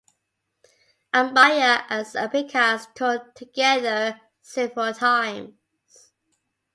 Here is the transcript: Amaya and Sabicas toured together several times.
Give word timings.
Amaya 1.13 1.85
and 1.87 2.07
Sabicas 2.07 2.91
toured 2.95 3.35
together 3.35 4.19
several 4.41 4.95
times. 4.95 5.53